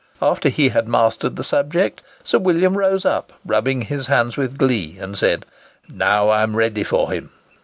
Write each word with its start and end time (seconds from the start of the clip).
After 0.19 0.49
he 0.49 0.69
had 0.69 0.87
mastered 0.87 1.35
the 1.35 1.43
subject, 1.43 2.01
Sir 2.23 2.39
William 2.39 2.75
rose 2.75 3.05
up, 3.05 3.33
rubbing 3.45 3.83
his 3.83 4.07
hands 4.07 4.35
with 4.35 4.57
glee, 4.57 4.97
and 4.99 5.15
said, 5.15 5.45
"Now 5.87 6.29
I 6.29 6.41
am 6.41 6.55
ready 6.55 6.83
for 6.83 7.11
him." 7.11 7.29